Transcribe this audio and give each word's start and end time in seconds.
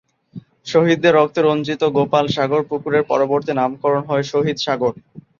শহীদদের 0.67 1.13
রক্তে 1.15 1.39
রঞ্জিত 1.41 1.81
‘গোপাল 1.97 2.25
সাগর’ 2.27 2.61
পুকুরের 2.69 3.03
পরবর্তী 3.11 3.51
নামকরণ 3.55 4.03
হয় 4.05 4.25
‘শহীদ 4.31 4.57
সাগর’। 4.59 4.93